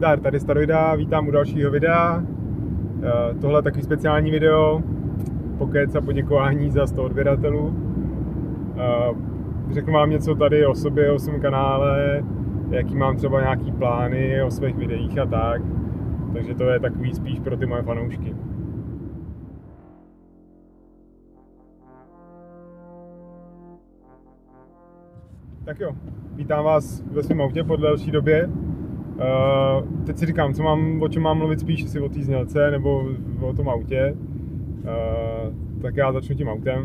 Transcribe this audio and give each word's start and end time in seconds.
Zdar, 0.00 0.20
tady 0.20 0.40
Staroida, 0.40 0.94
vítám 0.94 1.28
u 1.28 1.30
dalšího 1.30 1.70
videa. 1.70 2.22
Eh, 3.02 3.34
tohle 3.40 3.58
je 3.58 3.62
takový 3.62 3.82
speciální 3.82 4.30
video, 4.30 4.82
pokec 5.58 5.94
a 5.94 6.00
poděkování 6.00 6.70
za 6.70 6.86
100 6.86 7.04
odběratelů. 7.04 7.76
Eh, 8.76 9.14
řeknu 9.72 9.92
vám 9.92 10.10
něco 10.10 10.34
tady 10.34 10.66
o 10.66 10.74
sobě, 10.74 11.12
o 11.12 11.18
svém 11.18 11.40
kanále, 11.40 12.24
jaký 12.70 12.96
mám 12.96 13.16
třeba 13.16 13.40
nějaký 13.40 13.72
plány 13.72 14.42
o 14.42 14.50
svých 14.50 14.76
videích 14.76 15.18
a 15.18 15.26
tak. 15.26 15.62
Takže 16.32 16.54
to 16.54 16.64
je 16.64 16.80
takový 16.80 17.14
spíš 17.14 17.40
pro 17.40 17.56
ty 17.56 17.66
moje 17.66 17.82
fanoušky. 17.82 18.34
Tak 25.64 25.80
jo, 25.80 25.92
vítám 26.34 26.64
vás 26.64 27.04
ve 27.12 27.22
svém 27.22 27.40
autě 27.40 27.64
po 27.64 27.76
delší 27.76 28.10
době. 28.10 28.48
Uh, 29.20 30.04
teď 30.04 30.18
si 30.18 30.26
říkám, 30.26 30.54
co 30.54 30.62
mám, 30.62 31.02
o 31.02 31.08
čem 31.08 31.22
mám 31.22 31.38
mluvit 31.38 31.60
spíš, 31.60 31.82
jestli 31.82 32.00
o 32.00 32.08
té 32.08 32.22
znělce 32.22 32.70
nebo 32.70 33.04
o 33.40 33.52
tom 33.52 33.68
autě. 33.68 34.16
Uh, 34.16 35.80
tak 35.82 35.96
já 35.96 36.12
začnu 36.12 36.36
tím 36.36 36.48
autem, 36.48 36.84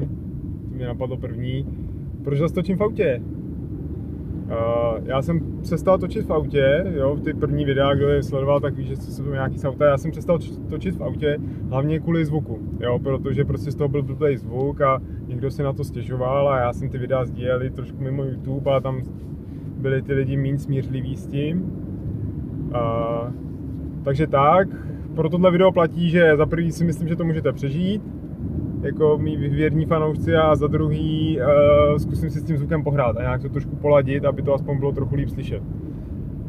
to 0.70 0.76
mě 0.76 0.88
napadlo 0.88 1.18
první. 1.18 1.68
Proč 2.24 2.40
zase 2.40 2.54
točím 2.54 2.78
v 2.78 2.84
autě? 2.84 3.22
Uh, 4.46 4.98
já 5.06 5.22
jsem 5.22 5.42
přestal 5.62 5.98
točit 5.98 6.26
v 6.26 6.34
autě, 6.34 6.86
jo, 6.96 7.18
ty 7.24 7.34
první 7.34 7.66
videa, 7.66 7.94
kdo 7.94 8.10
je 8.10 8.24
sledoval, 8.24 8.60
tak 8.60 8.76
ví, 8.76 8.86
že 8.86 8.96
jsou 8.96 9.32
nějaký 9.32 9.58
z 9.58 9.66
auta. 9.66 9.86
Já 9.86 9.98
jsem 9.98 10.12
přestal 10.12 10.40
točit 10.70 10.96
v 10.96 11.04
autě 11.04 11.38
hlavně 11.70 12.00
kvůli 12.00 12.26
zvuku, 12.26 12.60
jo, 12.80 13.00
protože 13.00 13.46
prostě 13.46 13.72
z 13.72 13.76
toho 13.76 13.88
byl 13.88 14.04
blbý 14.04 14.38
zvuk 14.38 14.82
a 14.82 15.02
někdo 15.28 15.52
si 15.52 15.64
na 15.64 15.74
to 15.74 15.84
stěžoval 15.84 16.50
a 16.50 16.60
já 16.60 16.74
jsem 16.74 16.90
ty 16.90 16.98
videa 16.98 17.26
sdílel 17.26 17.70
trošku 17.70 18.04
mimo 18.04 18.24
YouTube 18.24 18.72
a 18.72 18.80
tam 18.80 19.02
byli 19.78 20.02
ty 20.02 20.14
lidi 20.14 20.38
méně 20.38 20.60
smířliví 20.60 21.16
s 21.16 21.28
tím. 21.28 21.72
Uh, 22.76 23.34
takže 24.04 24.28
tak, 24.28 24.68
pro 25.16 25.30
tohle 25.30 25.52
video 25.52 25.72
platí, 25.72 26.10
že 26.10 26.38
za 26.38 26.46
prvý 26.46 26.72
si 26.72 26.86
myslím, 26.86 27.08
že 27.08 27.16
to 27.16 27.26
můžete 27.26 27.52
přežít, 27.52 28.02
jako 28.82 29.18
mý 29.18 29.38
věrní 29.38 29.86
fanoušci 29.86 30.36
a 30.36 30.56
za 30.56 30.68
druhý 30.68 31.40
uh, 31.40 31.98
zkusím 31.98 32.30
si 32.30 32.40
s 32.40 32.44
tím 32.44 32.58
zvukem 32.58 32.84
pohrát 32.84 33.18
a 33.18 33.22
nějak 33.22 33.42
to 33.42 33.50
trošku 33.50 33.76
poladit, 33.76 34.26
aby 34.26 34.42
to 34.42 34.54
aspoň 34.54 34.80
bylo 34.80 34.92
trochu 34.92 35.16
líp 35.16 35.30
slyšet. 35.30 35.64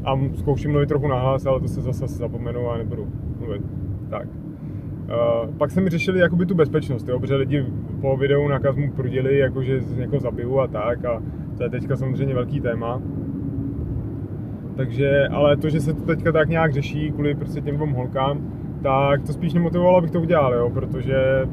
A 0.04 0.20
zkouším 0.34 0.70
mluvit 0.70 0.86
trochu 0.86 1.08
nahlas, 1.08 1.46
ale 1.46 1.60
to 1.60 1.68
se 1.68 1.80
zase 1.80 2.06
zapomenu 2.06 2.70
a 2.70 2.78
nebudu 2.78 3.08
mluvit. 3.38 3.62
Tak. 4.10 4.28
Uh, 4.28 5.54
pak 5.54 5.70
se 5.70 5.80
mi 5.80 5.90
řešili 5.90 6.20
jakoby 6.20 6.46
tu 6.46 6.54
bezpečnost, 6.54 7.08
jo, 7.08 7.20
protože 7.20 7.34
lidi 7.34 7.66
po 8.00 8.16
videu 8.16 8.48
na 8.48 8.58
Kazmu 8.58 8.92
prudili, 8.92 9.38
jakože 9.38 9.80
někoho 9.96 10.20
zabiju 10.20 10.58
a 10.58 10.66
tak 10.66 11.04
a 11.04 11.22
to 11.56 11.62
je 11.62 11.70
teďka 11.70 11.96
samozřejmě 11.96 12.34
velký 12.34 12.60
téma. 12.60 13.02
Takže, 14.76 15.28
ale 15.28 15.56
to, 15.56 15.68
že 15.68 15.80
se 15.80 15.94
to 15.94 16.02
teďka 16.02 16.32
tak 16.32 16.48
nějak 16.48 16.72
řeší 16.72 17.12
kvůli 17.12 17.34
prostě 17.34 17.60
těm 17.60 17.76
dvou 17.76 17.86
holkám, 17.94 18.40
tak 18.82 19.22
to 19.22 19.32
spíš 19.32 19.54
nemotivovalo, 19.54 19.98
abych 19.98 20.10
to 20.10 20.20
udělal, 20.20 20.54
jo, 20.54 20.70
protože 20.70 21.46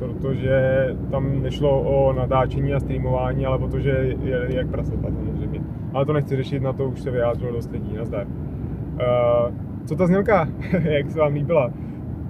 protože 0.00 0.86
tam 1.10 1.42
nešlo 1.42 1.80
o 1.80 2.12
natáčení 2.12 2.74
a 2.74 2.80
streamování, 2.80 3.46
ale 3.46 3.58
o 3.58 3.68
to, 3.68 3.80
že 3.80 4.14
je 4.22 4.46
jak 4.48 4.68
prasata 4.68 5.08
samozřejmě. 5.10 5.60
Ale 5.92 6.06
to 6.06 6.12
nechci 6.12 6.36
řešit, 6.36 6.62
na 6.62 6.72
to 6.72 6.88
už 6.88 7.00
se 7.00 7.10
vyjádřilo 7.10 7.52
dost 7.52 7.72
lidí, 7.72 7.96
nazdar. 7.96 8.26
Uh, 8.26 9.54
co 9.84 9.96
ta 9.96 10.06
znělka, 10.06 10.48
jak 10.82 11.10
se 11.10 11.18
vám 11.18 11.34
líbila? 11.34 11.70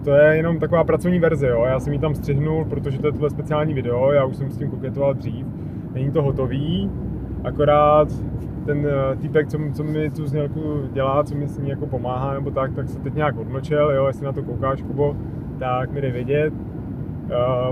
To 0.05 0.11
je 0.11 0.37
jenom 0.37 0.59
taková 0.59 0.85
pracovní 0.85 1.19
verze, 1.19 1.49
jo. 1.49 1.65
Já 1.65 1.81
jsem 1.81 1.93
ji 1.93 1.99
tam 1.99 2.15
střihnul, 2.15 2.65
protože 2.65 2.99
to 2.99 3.07
je 3.07 3.13
tohle 3.13 3.31
speciální 3.31 3.75
video, 3.75 4.13
já 4.13 4.25
už 4.25 4.37
jsem 4.37 4.51
s 4.51 4.57
tím 4.57 4.71
koketoval 4.71 5.15
dřív. 5.15 5.47
Není 5.93 6.11
to 6.11 6.23
hotový, 6.23 6.91
akorát 7.45 8.09
ten 8.67 8.87
eh, 8.87 9.17
týpek, 9.17 9.49
co, 9.49 9.59
co 9.73 9.85
mi 9.85 10.11
tu 10.11 10.27
znělku 10.27 10.61
dělá, 10.93 11.25
co 11.25 11.35
mi 11.35 11.49
s 11.49 11.59
ní 11.59 11.71
jako 11.71 11.87
pomáhá 11.87 12.35
nebo 12.35 12.51
tak, 12.51 12.75
tak 12.75 12.89
se 12.89 12.99
teď 12.99 13.15
nějak 13.15 13.39
odmlčel, 13.39 13.91
jo, 13.91 14.07
jestli 14.07 14.27
na 14.27 14.33
to 14.33 14.43
koukáš, 14.43 14.83
Kubo, 14.83 15.17
tak 15.59 15.93
mi 15.93 16.01
dej 16.01 16.13
vědět. 16.13 16.53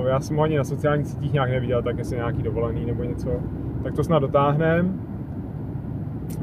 Uh, 0.00 0.06
já 0.06 0.20
jsem 0.20 0.36
ho 0.36 0.42
ani 0.42 0.56
na 0.56 0.64
sociálních 0.64 1.06
sítích 1.06 1.33
nějak 1.33 1.50
neviděl, 1.50 1.82
tak 1.82 1.98
jestli 1.98 2.16
nějaký 2.16 2.43
dovolený 2.43 2.87
nebo 2.87 3.04
něco, 3.04 3.31
tak 3.82 3.94
to 3.94 4.04
snad 4.04 4.19
dotáhneme. 4.19 4.88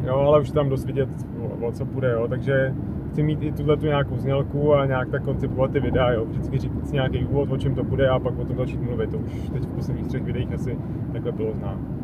Jo, 0.03 0.15
ale 0.15 0.41
už 0.41 0.51
tam 0.51 0.69
dost 0.69 0.85
vidět, 0.85 1.09
o, 1.41 1.67
o 1.67 1.71
co 1.71 1.85
půjde, 1.85 2.11
jo, 2.11 2.27
takže 2.27 2.73
chci 3.09 3.23
mít 3.23 3.43
i 3.43 3.51
tuhle 3.51 3.77
tu 3.77 3.85
nějakou 3.85 4.17
znělku 4.17 4.73
a 4.75 4.85
nějak 4.85 5.09
tak 5.09 5.23
koncipovat 5.23 5.71
ty 5.71 5.79
videa, 5.79 6.11
jo, 6.11 6.25
vždycky 6.25 6.57
říct 6.57 6.91
nějaký 6.91 7.25
úvod, 7.25 7.51
o 7.51 7.57
čem 7.57 7.75
to 7.75 7.83
bude 7.83 8.09
a 8.09 8.19
pak 8.19 8.39
o 8.39 8.45
tom 8.45 8.57
začít 8.57 8.81
mluvit, 8.81 9.09
to 9.09 9.17
už 9.17 9.49
teď 9.53 9.63
v 9.63 9.75
posledních 9.75 10.07
třech 10.07 10.23
videích 10.23 10.53
asi 10.53 10.77
takhle 11.13 11.31
bylo 11.31 11.53
znám. 11.53 11.94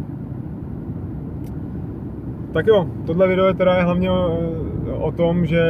Tak 2.54 2.68
jo, 2.68 2.88
tohle 3.06 3.28
video 3.28 3.46
je 3.46 3.54
teda 3.54 3.84
hlavně 3.84 4.12
o, 4.12 4.40
o 5.00 5.12
tom, 5.12 5.46
že 5.46 5.64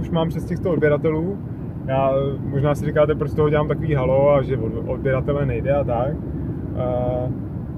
už 0.00 0.10
mám 0.10 0.28
přes 0.28 0.44
těch 0.44 0.58
100 0.58 0.70
odběratelů, 0.70 1.38
já, 1.86 2.12
možná 2.42 2.74
si 2.74 2.86
říkáte, 2.86 3.14
proč 3.14 3.34
toho 3.34 3.50
dělám 3.50 3.68
takový 3.68 3.94
halo 3.94 4.30
a 4.30 4.42
že 4.42 4.56
odběratele 4.86 5.46
nejde 5.46 5.74
a 5.74 5.84
tak. 5.84 6.14
A 6.76 7.18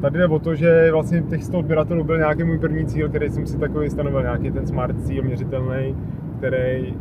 tady 0.00 0.18
jde 0.18 0.26
o 0.26 0.38
to, 0.38 0.54
že 0.54 0.92
vlastně 0.92 1.22
těch 1.22 1.44
100 1.44 1.58
odběratelů 1.58 2.04
byl 2.04 2.18
nějaký 2.18 2.44
můj 2.44 2.58
první 2.58 2.86
cíl, 2.86 3.08
který 3.08 3.30
jsem 3.30 3.46
si 3.46 3.58
takový 3.58 3.90
stanovil, 3.90 4.22
nějaký 4.22 4.50
ten 4.50 4.66
smart 4.66 5.06
cíl 5.06 5.22
měřitelný, 5.22 5.96
který, 6.38 6.94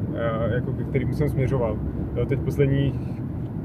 jako, 0.54 0.72
který 0.90 1.14
jsem 1.14 1.30
směřoval. 1.30 1.78
Teď 2.28 2.40
posledních 2.40 2.96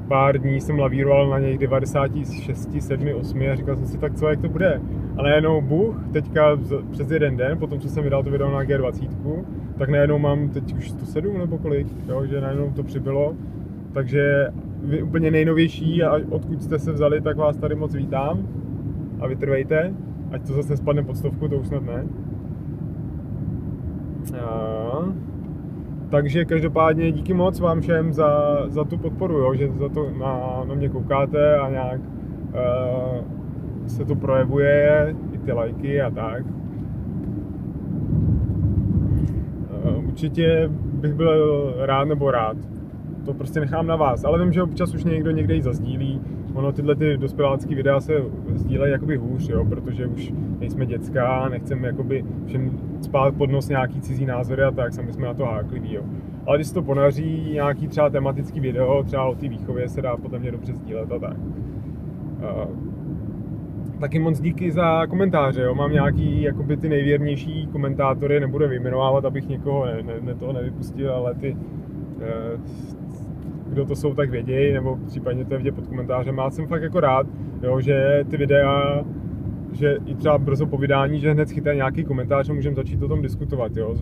pár 0.08 0.38
dní 0.38 0.60
jsem 0.60 0.78
lavíroval 0.78 1.30
na 1.30 1.38
něj 1.38 1.58
96, 1.58 2.82
7, 2.82 3.08
8 3.14 3.42
a 3.52 3.54
říkal 3.54 3.76
jsem 3.76 3.86
si, 3.86 3.98
tak 3.98 4.14
co, 4.14 4.28
jak 4.28 4.40
to 4.40 4.48
bude. 4.48 4.80
Ale 5.16 5.28
najednou 5.28 5.60
Bůh, 5.60 5.96
teďka 6.12 6.58
přes 6.90 7.10
jeden 7.10 7.36
den, 7.36 7.58
potom 7.58 7.80
co 7.80 7.88
jsem 7.88 8.04
vydal 8.04 8.22
to 8.22 8.30
video 8.30 8.50
na 8.50 8.62
G20, 8.62 9.08
tak 9.78 9.88
najednou 9.88 10.18
mám 10.18 10.48
teď 10.48 10.76
už 10.76 10.90
107 10.90 11.38
nebo 11.38 11.58
kolik, 11.58 11.86
jo, 12.08 12.26
že 12.26 12.40
najednou 12.40 12.70
to 12.70 12.82
přibylo. 12.82 13.34
Takže 13.92 14.48
vy 14.82 15.02
úplně 15.02 15.30
nejnovější 15.30 16.02
a 16.02 16.20
odkud 16.30 16.62
jste 16.62 16.78
se 16.78 16.92
vzali, 16.92 17.20
tak 17.20 17.36
vás 17.36 17.56
tady 17.56 17.74
moc 17.74 17.94
vítám 17.94 18.48
a 19.20 19.26
vytrvejte, 19.26 19.94
ať 20.32 20.46
to 20.46 20.52
zase 20.52 20.76
spadne 20.76 21.02
pod 21.02 21.16
stovku, 21.16 21.48
to 21.48 21.56
už 21.56 21.66
snad 21.66 21.82
ne. 21.82 22.06
A... 24.40 25.33
Takže 26.14 26.44
každopádně 26.44 27.12
díky 27.12 27.34
moc 27.34 27.60
vám 27.60 27.80
všem 27.80 28.12
za, 28.12 28.56
za 28.68 28.84
tu 28.84 28.98
podporu, 28.98 29.38
jo, 29.38 29.54
že 29.54 29.68
za 29.68 29.88
to 29.88 30.10
na, 30.18 30.64
na 30.68 30.74
mě 30.74 30.88
koukáte 30.88 31.58
a 31.58 31.70
nějak 31.70 32.00
uh, 32.00 33.24
se 33.86 34.04
to 34.04 34.14
projevuje, 34.14 35.14
i 35.32 35.38
ty 35.38 35.52
lajky 35.52 36.02
a 36.02 36.10
tak. 36.10 36.44
Uh, 39.84 40.08
určitě 40.08 40.70
bych 40.72 41.14
byl 41.14 41.74
rád 41.78 42.04
nebo 42.04 42.30
rád. 42.30 42.56
To 43.24 43.34
prostě 43.34 43.60
nechám 43.60 43.86
na 43.86 43.96
vás, 43.96 44.24
ale 44.24 44.44
vím, 44.44 44.52
že 44.52 44.62
občas 44.62 44.94
už 44.94 45.04
někdo 45.04 45.30
někde 45.30 45.54
ji 45.54 45.62
zazdílí. 45.62 46.20
Ono 46.54 46.72
tyhle 46.72 46.94
ty 46.94 47.16
dospělácké 47.16 47.74
videa 47.74 48.00
se 48.00 48.12
sdílejí 48.54 48.92
jakoby 48.92 49.16
hůř, 49.16 49.48
jo, 49.48 49.64
protože 49.64 50.06
už 50.06 50.32
nejsme 50.60 50.86
dětská, 50.86 51.48
nechceme 51.48 51.86
jakoby 51.86 52.24
všem 52.46 52.70
spát 53.00 53.34
pod 53.34 53.50
nos 53.50 53.68
nějaký 53.68 54.00
cizí 54.00 54.26
názory 54.26 54.62
a 54.62 54.70
tak, 54.70 54.92
sami 54.92 55.12
jsme 55.12 55.26
na 55.26 55.34
to 55.34 55.44
hákliví, 55.44 55.94
jo. 55.94 56.02
Ale 56.46 56.58
když 56.58 56.66
se 56.66 56.74
to 56.74 56.82
ponaří, 56.82 57.50
nějaký 57.52 57.88
třeba 57.88 58.10
tematický 58.10 58.60
video, 58.60 59.02
třeba 59.02 59.24
o 59.24 59.34
té 59.34 59.48
výchově 59.48 59.88
se 59.88 60.02
dá 60.02 60.16
podle 60.16 60.38
mě 60.38 60.50
dobře 60.50 60.74
sdílet 60.74 61.12
a 61.12 61.18
tak. 61.18 61.36
Uh, 61.38 62.74
taky 64.00 64.18
moc 64.18 64.40
díky 64.40 64.72
za 64.72 65.06
komentáře, 65.06 65.62
jo. 65.62 65.74
mám 65.74 65.92
nějaký 65.92 66.42
jakoby 66.42 66.76
ty 66.76 66.88
nejvěrnější 66.88 67.68
komentátory, 67.72 68.40
nebudu 68.40 68.68
vyjmenovávat, 68.68 69.24
abych 69.24 69.48
někoho 69.48 69.86
ne, 69.86 70.02
ne, 70.02 70.14
ne 70.20 70.34
toho 70.34 70.52
nevypustil, 70.52 71.12
ale 71.12 71.34
ty, 71.34 71.56
uh, 72.16 72.60
kdo 73.74 73.84
to 73.84 73.96
jsou, 73.96 74.14
tak 74.14 74.30
vědějí, 74.30 74.72
nebo 74.72 74.98
případně 75.06 75.44
to 75.44 75.54
je 75.54 75.58
vidět 75.58 75.74
pod 75.74 75.86
komentářem. 75.86 76.38
Já 76.38 76.50
jsem 76.50 76.66
fakt 76.66 76.82
jako 76.82 77.00
rád, 77.00 77.26
jo, 77.62 77.80
že 77.80 78.24
ty 78.30 78.36
videa, 78.36 79.04
že 79.72 79.98
i 80.06 80.14
třeba 80.14 80.38
brzo 80.38 80.66
po 80.66 80.76
vydání, 80.78 81.20
že 81.20 81.32
hned 81.32 81.50
chytají 81.50 81.76
nějaký 81.76 82.04
komentář 82.04 82.50
a 82.50 82.52
můžeme 82.52 82.76
začít 82.76 83.02
o 83.02 83.08
tom 83.08 83.22
diskutovat. 83.22 83.76
Jo. 83.76 83.94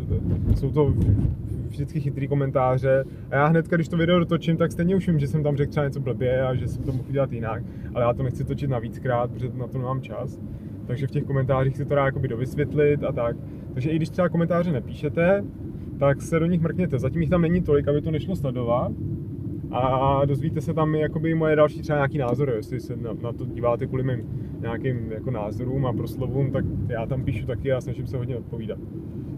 Jsou 0.55 0.71
to 0.71 0.95
vždycky 1.69 2.01
chytrý 2.01 2.29
komentáře 2.29 3.05
a 3.31 3.37
já 3.37 3.47
hned, 3.47 3.69
když 3.69 3.89
to 3.89 3.97
video 3.97 4.19
dotočím, 4.19 4.57
tak 4.57 4.73
stejně 4.73 4.97
už 4.97 5.09
vím, 5.09 5.19
že 5.19 5.27
jsem 5.27 5.43
tam 5.43 5.57
řekl 5.57 5.71
třeba 5.71 5.87
něco 5.87 6.01
blbě 6.01 6.43
a 6.43 6.55
že 6.55 6.69
jsem 6.69 6.83
to 6.83 6.93
mohl 6.93 7.09
dělat 7.11 7.33
jinak, 7.33 7.63
ale 7.95 8.05
já 8.05 8.13
to 8.13 8.23
nechci 8.23 8.45
točit 8.45 8.71
navíckrát, 8.71 9.31
protože 9.31 9.51
na 9.55 9.67
to 9.67 9.79
nemám 9.79 10.01
čas. 10.01 10.41
Takže 10.87 11.07
v 11.07 11.11
těch 11.11 11.25
komentářích 11.25 11.77
si 11.77 11.85
to 11.85 11.95
dá 11.95 12.05
jakoby 12.05 12.29
dovysvětlit 12.29 13.05
a 13.05 13.13
tak. 13.13 13.37
Takže 13.75 13.91
i 13.91 13.97
když 13.97 14.11
třeba 14.11 14.29
komentáře 14.29 14.73
nepíšete, 14.73 15.45
tak 15.99 16.23
se 16.23 16.39
do 16.39 16.47
nich 16.47 16.61
mrkněte. 16.61 16.99
Zatím 16.99 17.21
jich 17.21 17.31
tam 17.31 17.43
není 17.43 17.63
tolik, 17.63 17.89
aby 17.89 18.01
to 18.01 18.11
nešlo 18.11 18.37
sledovat, 18.37 18.93
a 19.73 20.25
dozvíte 20.25 20.61
se 20.61 20.75
tam 20.75 20.95
jakoby 20.95 21.35
moje 21.35 21.57
další 21.57 21.83
třeba 21.83 21.97
nějaký 21.99 22.19
názory, 22.19 22.53
jestli 22.53 22.81
se 22.81 22.97
na, 22.97 23.13
na 23.23 23.33
to 23.33 23.47
díváte 23.47 23.87
kvůli 23.87 24.03
mým 24.03 24.43
nějakým 24.61 25.13
jako 25.13 25.31
názorům 25.31 25.87
a 25.87 25.93
proslovům, 25.93 26.51
tak 26.51 26.65
já 26.89 27.07
tam 27.07 27.25
píšu 27.25 27.47
taky 27.47 27.73
a 27.73 27.81
snažím 27.81 28.07
se 28.07 28.17
hodně 28.17 28.37
odpovídat. 28.37 28.79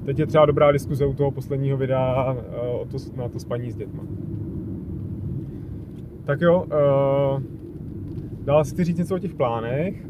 Teď 0.05 0.19
je 0.19 0.27
třeba 0.27 0.47
dobrá 0.47 0.73
diskuze 0.73 1.07
u 1.07 1.15
toho 1.15 1.31
posledního 1.31 1.77
videa 1.77 2.37
eh, 2.39 2.57
o 2.57 2.87
to, 2.91 2.97
na 3.17 3.29
to 3.29 3.39
spaní 3.39 3.71
s 3.71 3.77
dětma. 3.77 4.03
Tak 6.25 6.41
jo, 6.41 6.65
uh, 6.65 7.43
dál 8.45 8.65
si 8.65 8.85
říct 8.85 8.99
něco 8.99 9.15
o 9.15 9.19
těch 9.19 9.35
plánech. 9.35 10.07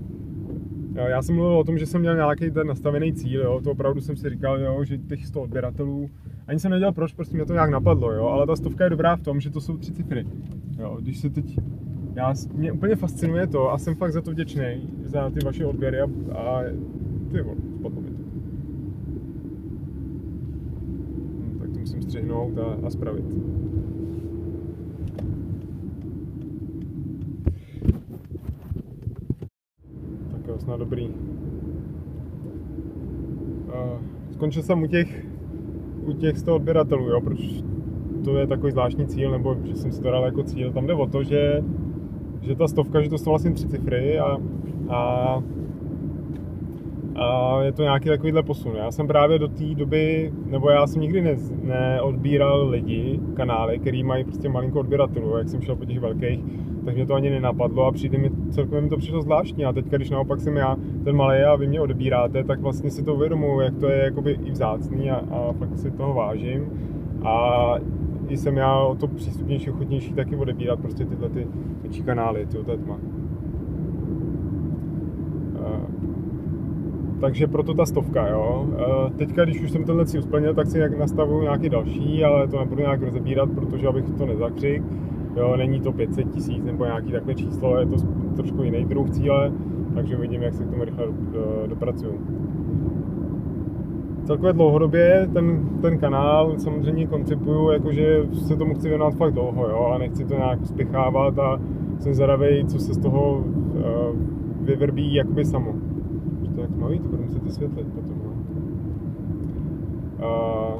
Já 0.95 1.23
jsem 1.23 1.35
mluvil 1.35 1.59
o 1.59 1.65
tom, 1.65 1.79
že 1.79 1.87
jsem 1.87 2.01
měl 2.01 2.15
nějaký 2.15 2.51
ten 2.51 2.67
nastavený 2.67 3.13
cíl, 3.13 3.43
jo, 3.43 3.61
to 3.65 3.71
opravdu 3.71 4.01
jsem 4.01 4.17
si 4.17 4.31
říkal, 4.31 4.61
jo, 4.61 4.85
že 4.85 4.99
těch 4.99 5.27
100 5.27 5.43
odběratelů 5.43 6.11
ani 6.47 6.59
jsem 6.59 6.71
nevěděl 6.71 6.93
proč, 6.93 7.13
prostě 7.13 7.37
mě 7.37 7.47
to 7.47 7.53
nějak 7.53 7.71
napadlo, 7.71 8.13
jo, 8.13 8.27
ale 8.27 8.47
ta 8.47 8.57
stovka 8.57 8.85
je 8.85 8.91
dobrá 8.91 9.17
v 9.17 9.23
tom, 9.23 9.41
že 9.41 9.51
to 9.51 9.61
jsou 9.61 9.77
tři 9.77 9.93
cifry, 9.93 10.27
jo, 10.79 10.99
když 11.01 11.19
se 11.19 11.31
teď, 11.31 11.59
já, 12.15 12.35
mě 12.55 12.73
úplně 12.73 12.97
fascinuje 12.97 13.47
to 13.47 13.73
a 13.73 13.79
jsem 13.79 13.95
fakt 13.95 14.13
za 14.13 14.21
to 14.21 14.31
vděčný, 14.31 14.91
za 15.05 15.31
ty 15.31 15.45
vaše 15.45 15.67
odběry 15.67 16.01
a, 16.01 16.07
a 16.33 16.63
ty 17.33 17.43
vole, 17.43 17.57
mi 18.01 18.11
to. 18.11 18.23
Hm, 21.39 21.59
tak 21.61 21.71
to 21.71 21.79
musím 21.79 22.03
střihnout 22.03 22.59
a, 22.59 22.87
a 22.87 22.91
spravit. 22.91 23.25
Tak 30.31 30.47
jo, 30.49 30.59
snad 30.59 30.77
dobrý. 30.77 31.09
Uh, 31.09 31.15
skončil 34.31 34.63
jsem 34.63 34.83
u 34.83 34.87
těch, 34.87 35.34
u 36.07 36.13
těch 36.13 36.39
100 36.39 36.55
odběratelů, 36.55 37.09
jo, 37.09 37.21
proč 37.21 37.39
to 38.25 38.39
je 38.39 38.47
takový 38.47 38.73
zvláštní 38.73 39.07
cíl, 39.07 39.31
nebo 39.31 39.57
že 39.65 39.77
jsem 39.77 39.93
si 39.93 40.01
to 40.01 40.11
dal 40.11 40.25
jako 40.25 40.43
cíl. 40.43 40.73
Tam 40.73 40.87
jde 40.87 40.95
o 40.95 41.07
to, 41.07 41.25
že, 41.25 41.63
že 42.43 42.57
ta 42.57 42.69
stovka, 42.69 43.03
že 43.03 43.11
to 43.11 43.19
jsou 43.19 43.31
vlastně 43.31 43.51
tři 43.51 43.69
cifry 43.69 44.19
a, 44.19 44.39
a 44.89 45.43
a 47.17 47.59
je 47.63 47.73
to 47.73 47.83
nějaký 47.83 48.09
takovýhle 48.09 48.43
posun. 48.43 48.73
Já 48.77 48.91
jsem 48.91 49.07
právě 49.07 49.39
do 49.39 49.49
té 49.49 49.75
doby, 49.75 50.33
nebo 50.47 50.71
já 50.71 50.87
jsem 50.87 51.03
nikdy 51.03 51.23
ne, 51.23 51.37
neodbíral 51.63 52.69
lidi, 52.69 53.21
kanály, 53.35 53.79
který 53.79 54.05
mají 54.05 54.25
prostě 54.25 54.49
malinkou 54.49 54.79
odběratelů, 54.79 55.37
jak 55.39 55.49
jsem 55.49 55.63
šel 55.63 55.77
po 55.77 55.85
těch 55.85 56.01
velkých, 56.01 56.45
tak 56.85 56.95
mě 56.95 57.07
to 57.07 57.15
ani 57.15 57.31
nenapadlo 57.31 57.87
a 57.87 57.93
přijde 57.93 58.19
mi, 58.19 58.31
celkově 58.51 58.81
mi 58.81 58.89
to 58.89 58.97
přišlo 58.97 59.23
zvláštní. 59.23 59.65
A 59.65 59.73
teď, 59.73 59.87
když 59.87 60.11
naopak 60.11 60.41
jsem 60.41 60.57
já 60.57 60.77
ten 61.05 61.17
malý 61.17 61.43
a 61.43 61.57
vy 61.57 61.67
mě 61.67 61.81
odbíráte, 61.81 62.45
tak 62.45 62.61
vlastně 62.61 62.91
si 62.91 63.05
to 63.05 63.15
uvědomuji, 63.15 63.61
jak 63.61 63.77
to 63.77 63.89
je 63.89 64.05
jakoby 64.05 64.39
i 64.45 64.51
vzácný 64.51 65.11
a, 65.11 65.17
a 65.17 65.53
fakt 65.53 65.79
si 65.79 65.91
toho 65.91 66.15
vážím. 66.15 66.67
A 67.25 67.75
jsem 68.29 68.57
já 68.57 68.81
o 68.81 68.95
to 68.95 69.07
přístupnější, 69.07 69.71
ochotnější 69.71 70.13
taky 70.13 70.37
odebírat 70.37 70.81
prostě 70.81 71.05
tyhle 71.05 71.29
ty 71.29 71.47
větší 71.83 72.03
kanály, 72.03 72.47
ty 72.47 72.59
tma. 72.85 72.99
Takže 77.21 77.47
proto 77.47 77.75
ta 77.75 77.87
stovka, 77.87 78.29
jo. 78.29 78.67
Teďka, 79.17 79.45
když 79.45 79.63
už 79.63 79.71
jsem 79.71 79.85
tenhle 79.85 80.07
cíl 80.07 80.23
splnil, 80.23 80.55
tak 80.55 80.67
si 80.67 80.99
nastavuju 80.99 81.43
nějaký 81.43 81.69
další, 81.69 82.25
ale 82.25 82.49
to 82.49 82.59
nebudu 82.59 82.81
nějak 82.81 83.03
rozebírat, 83.03 83.51
protože 83.51 83.89
abych 83.89 84.05
to 84.19 84.27
nezakřik. 84.27 84.83
Jo, 85.37 85.57
není 85.57 85.81
to 85.81 85.93
500 85.93 86.31
tisíc 86.31 86.65
nebo 86.65 86.85
nějaký 86.85 87.13
takové 87.13 87.35
číslo, 87.35 87.79
je 87.79 87.87
to 87.87 87.97
trošku 88.37 88.63
jiný 88.63 88.85
druh 88.85 89.11
cíle, 89.11 89.53
takže 89.95 90.17
uvidím, 90.17 90.43
jak 90.43 90.55
se 90.55 90.65
k 90.65 90.71
tomu 90.71 90.85
rychle 90.85 91.07
dopracuju. 91.67 92.21
Celkově 94.25 94.53
dlouhodobě 94.53 95.29
ten, 95.33 95.69
ten 95.83 95.99
kanál 95.99 96.55
samozřejmě 96.59 97.07
koncipuju, 97.07 97.71
jakože 97.71 98.27
se 98.33 98.57
tomu 98.57 98.75
chci 98.75 98.89
věnovat 98.89 99.15
fakt 99.15 99.33
dlouho, 99.33 99.69
jo, 99.69 99.91
a 99.95 99.99
nechci 99.99 100.25
to 100.25 100.35
nějak 100.35 100.67
spěchávat 100.67 101.39
a 101.39 101.61
jsem 101.99 102.15
zvědavý, 102.15 102.65
co 102.67 102.79
se 102.79 102.95
z 102.95 102.99
toho 102.99 103.37
uh, 103.37 103.83
vyvrbí 104.61 105.15
jakoby 105.15 105.45
samo 105.45 105.75
tak 106.69 106.77
malý, 106.77 106.99
to 106.99 107.09
budu 107.09 107.23
muset 107.23 107.43
vysvětlit 107.43 107.87
potom. 107.95 108.19
No. 108.19 108.35
A 110.27 110.79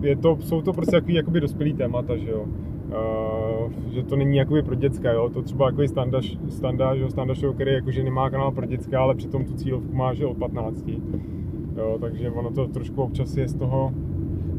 je 0.00 0.16
to, 0.16 0.36
jsou 0.40 0.62
to 0.62 0.72
prostě 0.72 0.96
takový 0.96 1.14
jakoby 1.14 1.40
dospělý 1.40 1.74
témata, 1.74 2.16
že 2.16 2.30
jo. 2.30 2.46
Uh, 2.86 3.72
že 3.90 4.02
to 4.02 4.16
není 4.16 4.36
jakoby 4.36 4.62
pro 4.62 4.74
děcka, 4.74 5.12
jo. 5.12 5.30
To 5.30 5.42
třeba 5.42 5.66
jako 5.66 5.88
standa, 5.88 6.20
standa, 6.48 6.96
že 6.96 7.10
standa 7.10 7.34
show, 7.34 7.54
který 7.54 7.72
jakože 7.72 8.04
nemá 8.04 8.30
kanál 8.30 8.52
pro 8.52 8.66
děcka, 8.66 9.00
ale 9.00 9.14
přitom 9.14 9.44
tu 9.44 9.54
cílovku 9.54 9.94
má, 9.94 10.14
že 10.14 10.26
od 10.26 10.36
15. 10.36 10.88
Jo, 11.76 11.98
takže 12.00 12.30
ono 12.30 12.50
to 12.50 12.66
trošku 12.66 13.02
občas 13.02 13.36
je 13.36 13.48
z 13.48 13.54
toho, 13.54 13.92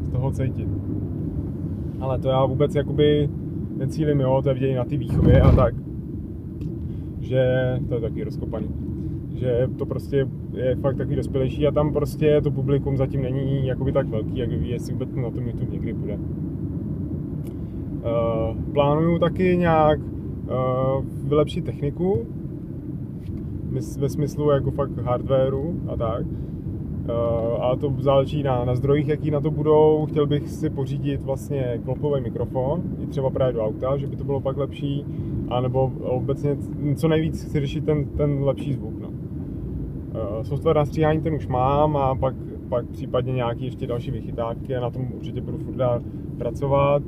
z 0.02 0.10
toho 0.10 0.30
cítit. 0.30 0.68
Ale 2.00 2.18
to 2.18 2.28
já 2.28 2.44
vůbec 2.44 2.74
jakoby 2.74 3.30
necílim, 3.76 4.20
jo, 4.20 4.40
to 4.42 4.50
je 4.50 4.76
na 4.76 4.84
ty 4.84 4.96
výchově 4.96 5.40
a 5.40 5.52
tak. 5.52 5.74
Že 7.20 7.42
to 7.88 7.94
je 7.94 8.00
taky 8.00 8.24
rozkopaný 8.24 8.87
že 9.38 9.68
to 9.78 9.86
prostě 9.86 10.28
je 10.52 10.76
fakt 10.76 10.96
takový 10.96 11.16
dospělejší 11.16 11.66
a 11.66 11.70
tam 11.70 11.92
prostě 11.92 12.40
to 12.40 12.50
publikum 12.50 12.96
zatím 12.96 13.22
není 13.22 13.66
jakoby 13.66 13.92
tak 13.92 14.08
velký, 14.08 14.38
jak 14.38 14.50
ví, 14.50 14.70
jestli 14.70 14.92
vůbec 14.92 15.14
na 15.14 15.30
tom 15.30 15.46
YouTube 15.46 15.72
někdy 15.72 15.92
bude. 15.92 16.18
Uh, 17.98 18.62
plánuju 18.72 19.18
taky 19.18 19.56
nějak 19.56 20.00
uh, 20.00 21.04
vylepšit 21.28 21.64
techniku, 21.64 22.26
ve 23.98 24.08
smyslu 24.08 24.50
jako 24.50 24.70
fakt 24.70 24.98
hardwareu 24.98 25.80
a 25.88 25.96
tak. 25.96 26.26
Uh, 26.26 27.64
ale 27.64 27.76
to 27.76 27.94
záleží 27.98 28.42
na, 28.42 28.64
na 28.64 28.74
zdrojích, 28.74 29.08
jaký 29.08 29.30
na 29.30 29.40
to 29.40 29.50
budou. 29.50 30.06
Chtěl 30.06 30.26
bych 30.26 30.48
si 30.48 30.70
pořídit 30.70 31.22
vlastně 31.22 31.80
klopový 31.84 32.20
mikrofon, 32.20 32.82
i 33.02 33.06
třeba 33.06 33.30
právě 33.30 33.52
do 33.52 33.64
auta, 33.64 33.96
že 33.96 34.06
by 34.06 34.16
to 34.16 34.24
bylo 34.24 34.40
pak 34.40 34.56
lepší, 34.56 35.04
anebo 35.48 35.92
obecně 36.00 36.56
co 36.94 37.08
nejvíc 37.08 37.44
chci 37.44 37.60
řešit 37.60 37.84
ten, 37.84 38.04
ten 38.04 38.44
lepší 38.44 38.72
zvuk. 38.72 39.00
No. 39.00 39.07
Eh, 40.18 40.44
software 40.44 40.76
na 40.76 40.84
stříhání 40.84 41.20
ten 41.20 41.34
už 41.34 41.46
mám 41.46 41.96
a 41.96 42.14
pak, 42.14 42.34
pak 42.68 42.86
případně 42.86 43.32
nějaký 43.32 43.64
ještě 43.64 43.86
další 43.86 44.10
vychytávky 44.10 44.76
a 44.76 44.80
na 44.80 44.90
tom 44.90 45.12
určitě 45.16 45.40
budu 45.40 45.58
furt 45.58 45.76
dál 45.76 46.02
pracovat. 46.38 47.02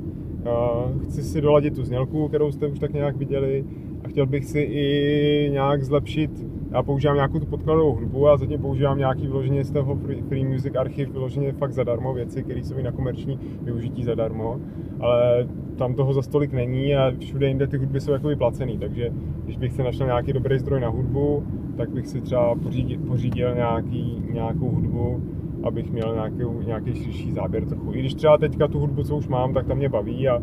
Eh, 0.45 1.03
chci 1.03 1.23
si 1.23 1.41
doladit 1.41 1.75
tu 1.75 1.83
znělku, 1.83 2.27
kterou 2.27 2.51
jste 2.51 2.67
už 2.67 2.79
tak 2.79 2.93
nějak 2.93 3.15
viděli 3.15 3.65
a 4.03 4.07
chtěl 4.07 4.25
bych 4.25 4.45
si 4.45 4.59
i 4.59 5.49
nějak 5.51 5.83
zlepšit 5.83 6.51
já 6.71 6.83
používám 6.83 7.15
nějakou 7.15 7.39
tu 7.39 7.45
podkladovou 7.45 7.95
hudbu 7.95 8.27
a 8.27 8.37
zatím 8.37 8.61
používám 8.61 8.97
nějaký 8.97 9.27
vyloženě 9.27 9.63
z 9.63 9.71
toho 9.71 9.97
free, 10.27 10.45
music 10.45 10.75
archiv, 10.75 11.11
vyloženě 11.11 11.51
fakt 11.51 11.73
zadarmo 11.73 12.13
věci, 12.13 12.43
které 12.43 12.59
jsou 12.59 12.75
i 12.75 12.83
na 12.83 12.91
komerční 12.91 13.39
využití 13.61 14.03
zadarmo, 14.03 14.59
ale 14.99 15.47
tam 15.75 15.93
toho 15.93 16.13
za 16.13 16.21
stolik 16.21 16.53
není 16.53 16.95
a 16.95 17.13
všude 17.19 17.47
jinde 17.47 17.67
ty 17.67 17.77
hudby 17.77 18.01
jsou 18.01 18.11
jako 18.11 18.27
vyplacený, 18.27 18.77
takže 18.77 19.09
když 19.43 19.57
bych 19.57 19.71
si 19.71 19.83
našel 19.83 20.05
nějaký 20.07 20.33
dobrý 20.33 20.59
zdroj 20.59 20.79
na 20.79 20.89
hudbu, 20.89 21.43
tak 21.77 21.89
bych 21.89 22.07
si 22.07 22.21
třeba 22.21 22.55
pořídil, 22.55 22.99
pořídil 23.07 23.55
nějaký, 23.55 24.23
nějakou 24.33 24.69
hudbu, 24.69 25.21
abych 25.63 25.91
měl 25.91 26.13
nějaký, 26.13 26.43
nějaký 26.65 26.93
širší 26.93 27.31
záběr 27.31 27.65
trochu. 27.65 27.93
I 27.93 27.99
když 27.99 28.13
třeba 28.13 28.37
teďka 28.37 28.67
tu 28.67 28.79
hudbu, 28.79 29.03
co 29.03 29.17
už 29.17 29.27
mám, 29.27 29.53
tak 29.53 29.67
tam 29.67 29.77
mě 29.77 29.89
baví 29.89 30.29
a, 30.29 30.35
a 30.35 30.41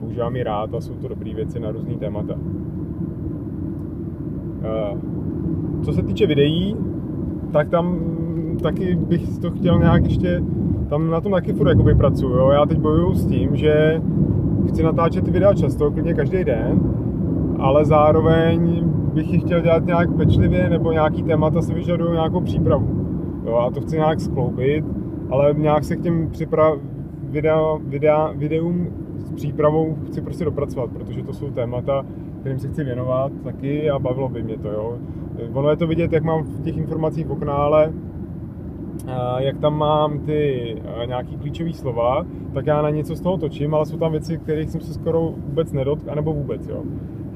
používám 0.00 0.36
ji 0.36 0.42
rád 0.42 0.74
a 0.74 0.80
jsou 0.80 0.94
to 0.94 1.08
dobré 1.08 1.34
věci 1.34 1.60
na 1.60 1.70
různý 1.70 1.96
témata. 1.96 2.34
Uh, 2.34 2.40
co 5.82 5.92
se 5.92 6.02
týče 6.02 6.26
videí, 6.26 6.76
tak 7.52 7.68
tam 7.68 8.00
taky 8.62 8.94
bych 8.94 9.38
to 9.38 9.50
chtěl 9.50 9.78
nějak 9.78 10.04
ještě, 10.04 10.42
tam 10.88 11.10
na 11.10 11.20
tom 11.20 11.32
taky 11.32 11.52
furt 11.52 11.68
jakoby 11.68 11.94
pracuju, 11.94 12.34
jo. 12.34 12.50
Já 12.50 12.66
teď 12.66 12.78
bojuju 12.78 13.14
s 13.14 13.26
tím, 13.26 13.56
že 13.56 14.02
chci 14.68 14.82
natáčet 14.82 15.24
ty 15.24 15.30
videa 15.30 15.54
často, 15.54 15.90
klidně 15.90 16.14
každý 16.14 16.44
den, 16.44 16.80
ale 17.58 17.84
zároveň 17.84 18.84
bych 19.14 19.32
ji 19.32 19.40
chtěl 19.40 19.60
dělat 19.60 19.86
nějak 19.86 20.16
pečlivě, 20.16 20.70
nebo 20.70 20.92
nějaký 20.92 21.22
témata 21.22 21.62
se 21.62 21.74
vyžadují 21.74 22.12
nějakou 22.12 22.40
přípravu. 22.40 23.06
Jo, 23.46 23.54
a 23.54 23.70
to 23.70 23.80
chci 23.80 23.96
nějak 23.96 24.20
skloubit, 24.20 24.84
ale 25.30 25.54
nějak 25.56 25.84
se 25.84 25.96
k 25.96 26.02
těm 26.02 26.28
připra- 26.28 26.78
videa, 27.22 27.78
videa, 27.84 28.32
videům 28.36 28.88
s 29.18 29.32
přípravou 29.32 29.96
chci 30.06 30.20
prostě 30.20 30.44
dopracovat, 30.44 30.90
protože 30.90 31.22
to 31.22 31.32
jsou 31.32 31.50
témata, 31.50 32.06
kterým 32.40 32.58
se 32.58 32.68
chci 32.68 32.84
věnovat 32.84 33.32
taky 33.44 33.90
a 33.90 33.98
bavilo 33.98 34.28
by 34.28 34.42
mě 34.42 34.58
to, 34.58 34.68
jo. 34.68 34.98
Ono 35.52 35.70
je 35.70 35.76
to 35.76 35.86
vidět, 35.86 36.12
jak 36.12 36.22
mám 36.22 36.42
v 36.42 36.62
těch 36.62 36.76
informacích 36.76 37.26
v 37.26 37.32
oknále, 37.32 37.92
jak 39.38 39.58
tam 39.58 39.78
mám 39.78 40.18
ty 40.18 40.74
nějaký 41.06 41.36
klíčové 41.36 41.72
slova, 41.72 42.26
tak 42.54 42.66
já 42.66 42.82
na 42.82 42.90
něco 42.90 43.16
z 43.16 43.20
toho 43.20 43.36
točím, 43.36 43.74
ale 43.74 43.86
jsou 43.86 43.96
tam 43.96 44.12
věci, 44.12 44.38
kterých 44.38 44.70
jsem 44.70 44.80
se 44.80 44.94
skoro 44.94 45.20
vůbec 45.20 45.72
nedotkl, 45.72 46.10
anebo 46.10 46.32
vůbec, 46.32 46.68
jo. 46.68 46.82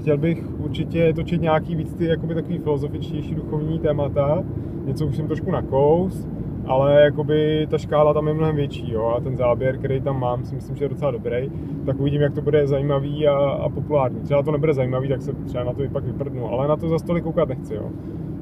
Chtěl 0.01 0.19
bych 0.19 0.61
určitě 0.61 1.13
točit 1.13 1.43
nějaký 1.43 1.75
víc 1.75 1.95
ty 1.95 2.05
jakoby 2.05 2.35
takový 2.35 2.59
filozofičtější 2.59 3.35
duchovní 3.35 3.79
témata, 3.79 4.43
něco 4.85 5.07
už 5.07 5.17
jsem 5.17 5.27
trošku 5.27 5.51
nakous, 5.51 6.27
ale 6.67 7.01
jakoby 7.03 7.67
ta 7.71 7.79
škála 7.79 8.15
tam 8.15 8.29
je 8.29 8.35
mnohem 8.35 8.57
větší, 8.57 8.93
jo, 8.93 9.15
a 9.17 9.21
ten 9.21 9.37
záběr, 9.37 9.79
který 9.79 10.01
tam 10.01 10.21
mám, 10.21 10.45
si 10.45 10.55
myslím, 10.55 10.77
že 10.77 10.85
je 10.85 10.89
docela 10.89 11.11
dobrý, 11.11 11.51
tak 11.87 12.01
uvidím, 12.01 12.21
jak 12.21 12.35
to 12.35 12.43
bude 12.43 12.67
zajímavý 12.67 13.29
a, 13.29 13.37
a 13.37 13.69
populární. 13.69 14.21
Třeba 14.21 14.43
to 14.43 14.53
nebude 14.53 14.75
zajímavý, 14.75 15.09
tak 15.09 15.23
se 15.23 15.33
třeba 15.33 15.65
na 15.65 15.73
to 15.73 15.83
i 15.83 15.89
pak 15.89 16.05
vyprdnu, 16.05 16.53
ale 16.53 16.69
na 16.69 16.77
to 16.77 16.89
za 16.89 16.99
stolik 16.99 17.25
koukat 17.25 17.49
nechci, 17.49 17.75
jo. 17.75 17.85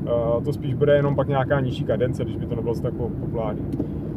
Uh, 0.03 0.45
to 0.45 0.53
spíš 0.53 0.75
bude 0.75 0.97
jenom 0.97 1.17
pak 1.17 1.29
nějaká 1.29 1.61
nižší 1.61 1.85
kadence, 1.85 2.25
když 2.25 2.37
by 2.37 2.47
to 2.47 2.55
nebylo 2.55 2.75
tak 2.75 2.95
populární. 2.95 3.63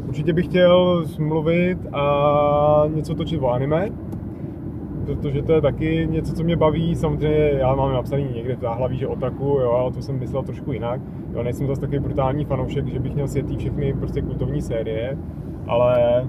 Určitě 0.08 0.34
bych 0.34 0.46
chtěl 0.46 1.06
mluvit 1.20 1.78
a 1.94 2.84
něco 2.96 3.16
točit 3.16 3.42
o 3.42 3.50
anime, 3.50 3.90
protože 5.06 5.42
to 5.42 5.54
je 5.54 5.62
taky 5.62 6.08
něco, 6.12 6.34
co 6.34 6.44
mě 6.44 6.56
baví. 6.56 6.96
Samozřejmě 6.96 7.52
já 7.54 7.76
mám 7.76 7.94
napsaný 7.94 8.28
někde 8.36 8.56
v 8.56 8.60
záhlaví, 8.60 8.98
že 8.98 9.08
otaku, 9.08 9.46
jo, 9.46 9.72
ale 9.72 9.92
to 9.92 10.02
jsem 10.02 10.20
myslel 10.20 10.44
trošku 10.44 10.72
jinak. 10.72 11.02
Jo, 11.34 11.44
nejsem 11.44 11.68
zase 11.68 11.82
takový 11.82 12.00
brutální 12.00 12.46
fanoušek, 12.46 12.88
že 12.88 13.00
bych 13.00 13.14
měl 13.14 13.28
světý 13.28 13.58
všechny 13.58 13.94
prostě 13.94 14.22
kultovní 14.22 14.62
série, 14.62 15.18
ale 15.68 16.26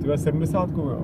tyhle 0.00 0.18
70 0.18 0.70
jo. 0.76 0.98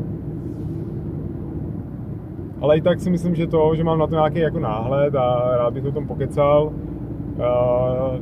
Ale 2.61 2.77
i 2.77 2.81
tak 2.81 3.01
si 3.01 3.11
myslím, 3.11 3.35
že 3.35 3.47
to, 3.47 3.75
že 3.75 3.85
mám 3.85 3.99
na 3.99 4.07
to 4.07 4.15
nějaký 4.15 4.39
jako 4.39 4.59
náhled 4.59 5.15
a 5.15 5.57
rád 5.57 5.75
bych 5.75 5.85
o 5.85 5.93
tom 5.93 6.07
pokecal, 6.07 6.73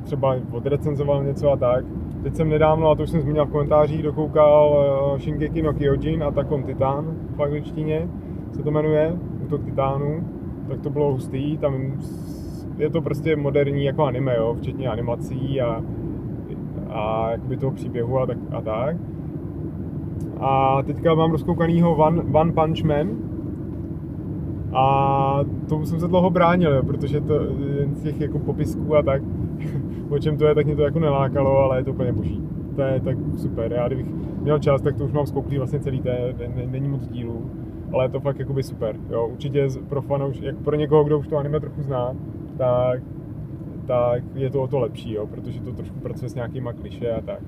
třeba 0.03 0.37
odrecenzoval 0.51 1.25
něco 1.25 1.51
a 1.51 1.57
tak, 1.57 1.85
teď 2.27 2.37
jsem 2.37 2.49
nedávno, 2.49 2.91
a 2.91 2.95
to 2.95 3.03
už 3.03 3.11
jsem 3.11 3.21
zmínil 3.21 3.47
v 3.47 3.51
komentářích, 3.51 4.03
dokoukal 4.03 4.87
uh, 5.13 5.19
Shingeki 5.19 5.63
no 5.63 5.73
Kyojin 5.73 6.25
a 6.25 6.31
Takon 6.31 6.63
Titan 6.63 7.17
v 7.37 7.43
angličtině 7.43 8.09
se 8.53 8.63
to 8.63 8.71
jmenuje, 8.71 9.17
Útok 9.45 9.65
Titánu, 9.65 10.29
tak 10.69 10.81
to 10.81 10.91
bylo 10.91 11.13
hustý, 11.13 11.59
tam 11.59 11.93
je 12.79 12.91
to 12.91 13.03
prostě 13.03 13.37
moderní 13.37 13.85
jako 13.85 14.05
anime, 14.05 14.37
jo, 14.37 14.57
včetně 14.59 14.89
animací 14.89 15.61
a, 15.61 15.83
a 16.91 17.31
jakoby 17.31 17.57
toho 17.57 17.73
příběhu 17.73 18.19
a 18.19 18.27
tak. 18.27 18.39
A, 18.51 18.61
tak. 18.61 18.97
a 20.41 20.83
teďka 20.83 21.15
mám 21.15 21.31
rozkoukanýho 21.31 21.97
One, 21.97 22.23
One 22.33 22.53
Punch 22.53 22.83
Man, 22.83 23.09
a 24.73 25.41
tomu 25.69 25.87
jsem 25.87 26.01
se 26.01 26.09
dlouho 26.09 26.31
bránil, 26.31 26.75
jo, 26.75 26.83
protože 26.83 27.21
to 27.21 27.35
z 27.93 28.03
těch 28.03 28.21
jako 28.21 28.39
popisků 28.39 28.97
a 28.97 29.03
tak, 29.03 29.23
o 30.11 30.19
čem 30.19 30.37
to 30.37 30.47
je, 30.47 30.55
tak 30.55 30.67
mě 30.67 30.77
to 30.77 30.83
jako 30.83 30.99
nelákalo, 30.99 31.59
ale 31.59 31.79
je 31.79 31.85
to 31.85 31.91
úplně 31.91 32.13
boží. 32.13 32.43
To 32.77 32.83
je 32.83 33.01
tak 33.01 33.17
super. 33.37 33.73
Já 33.73 33.87
kdybych 33.87 34.07
měl 34.41 34.59
čas, 34.59 34.83
tak 34.83 34.97
to 34.97 35.05
už 35.05 35.13
mám 35.13 35.27
zkouklý 35.27 35.59
vlastně 35.59 35.81
celý, 35.81 36.01
to 36.01 36.09
je, 36.09 36.35
není 36.67 36.89
moc 36.89 37.09
dílů 37.09 37.51
ale 37.93 38.05
je 38.05 38.09
to 38.09 38.21
fakt 38.21 38.39
jakoby 38.39 38.63
super. 38.63 38.97
Jo, 39.11 39.29
určitě 39.33 39.69
pro 39.89 40.03
fana, 40.03 40.27
jak 40.41 40.57
pro 40.57 40.77
někoho, 40.77 41.05
kdo 41.05 41.19
už 41.19 41.29
to 41.29 41.37
anime 41.37 41.61
trochu 41.61 41.83
zná, 41.83 42.17
tak, 42.57 43.03
tak 43.87 44.23
je 44.35 44.51
to 44.51 44.63
o 44.63 44.69
to 44.69 44.79
lepší, 44.79 45.13
jo, 45.13 45.27
protože 45.27 45.61
to 45.61 45.73
trošku 45.73 46.01
pracuje 46.01 46.29
s 46.29 46.35
nějakýma 46.35 46.73
kliše 46.73 47.13
a 47.13 47.21
tak. 47.21 47.41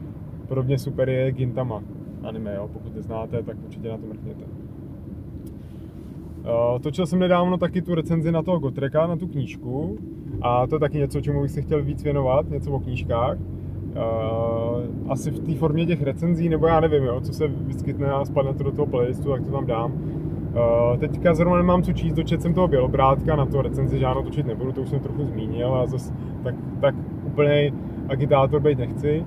Podobně 0.49 0.79
super 0.79 1.09
je 1.09 1.33
Gintama 1.33 1.83
anime, 2.23 2.55
jo, 2.55 2.71
pokud 2.73 2.95
neznáte, 2.95 3.43
tak 3.43 3.57
určitě 3.65 3.89
na 3.89 3.97
to 3.97 4.07
mrkněte. 4.07 4.45
Uh, 6.39 6.79
točil 6.81 7.07
jsem 7.07 7.19
nedávno 7.19 7.59
taky 7.59 7.83
tu 7.83 7.95
recenzi 7.95 8.33
na 8.33 8.43
toho 8.43 8.59
Gotreka, 8.59 9.07
na 9.07 9.17
tu 9.17 9.27
knížku 9.27 9.99
a 10.43 10.67
to 10.67 10.77
je 10.77 10.81
taky 10.81 10.99
něco, 10.99 11.21
čemu 11.21 11.43
bych 11.43 11.51
se 11.51 11.63
chtěl 11.63 11.83
víc 11.83 12.03
věnovat, 12.03 12.51
něco 12.51 12.71
o 12.71 12.81
knížkách. 12.81 13.39
Uh, 13.89 15.11
asi 15.13 15.31
v 15.31 15.41
té 15.41 15.55
formě 15.55 15.87
těch 15.87 16.03
recenzí, 16.03 16.49
nebo 16.49 16.67
já 16.67 16.81
nevím, 16.81 17.05
jo, 17.05 17.21
co 17.21 17.33
se 17.33 17.49
vyskytne 17.49 18.07
a 18.07 18.25
spadne 18.25 18.55
to 18.55 18.65
do 18.65 18.73
toho 18.73 18.87
playlistu, 18.87 19.31
tak 19.31 19.45
to 19.45 19.53
tam 19.53 19.67
dám. 19.67 19.93
Uh, 19.93 20.97
teďka 20.99 21.35
zrovna 21.35 21.57
nemám 21.57 21.83
co 21.83 21.93
číst, 21.93 22.15
dočet 22.15 22.43
jsem 22.43 22.55
toho 22.55 22.69
Bělobrátka, 22.69 23.37
na 23.37 23.47
to 23.47 23.63
recenzi 23.63 23.99
žádnou 23.99 24.23
točit 24.23 24.47
nebudu, 24.47 24.73
to 24.73 24.81
už 24.81 24.89
jsem 24.89 25.01
trochu 25.01 25.25
zmínil 25.25 25.75
a 25.75 25.87
zase 25.87 26.15
tak, 26.43 26.55
tak 26.81 26.95
úplně 27.27 27.73
agitátor 28.09 28.61
být 28.61 28.79
nechci. 28.79 29.25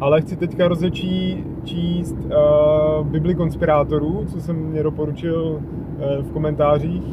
Ale 0.00 0.20
chci 0.20 0.36
teďka 0.36 0.68
rozečí 0.68 1.44
číst 1.64 2.16
uh, 2.24 3.06
Bibli 3.06 3.34
konspirátorů, 3.34 4.24
co 4.26 4.40
jsem 4.40 4.56
mě 4.56 4.82
doporučil 4.82 5.42
uh, 5.42 6.24
v 6.24 6.30
komentářích. 6.32 7.04